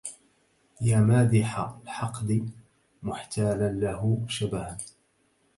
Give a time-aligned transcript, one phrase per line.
[0.81, 2.49] يا مادح الحقد
[3.03, 4.77] محتالا له شبها